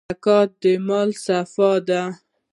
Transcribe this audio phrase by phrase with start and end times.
[0.09, 2.01] زکات د مال صفا ده.